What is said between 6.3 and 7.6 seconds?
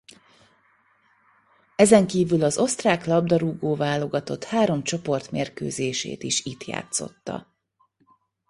itt játszotta.